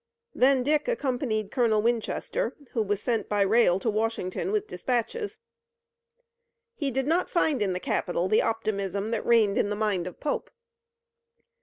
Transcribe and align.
Then 0.33 0.63
Dick 0.63 0.87
accompanied 0.87 1.51
Colonel 1.51 1.79
Winchester, 1.83 2.55
who 2.71 2.81
was 2.81 2.99
sent 2.99 3.29
by 3.29 3.41
rail 3.41 3.79
to 3.81 3.87
Washington 3.91 4.51
with 4.51 4.65
dispatches. 4.65 5.37
He 6.73 6.89
did 6.89 7.05
not 7.05 7.29
find 7.29 7.61
in 7.61 7.73
the 7.73 7.79
capital 7.79 8.27
the 8.27 8.41
optimism 8.41 9.11
that 9.11 9.23
reigned 9.23 9.59
in 9.59 9.69
the 9.69 9.75
mind 9.75 10.07
of 10.07 10.19
Pope. 10.19 10.49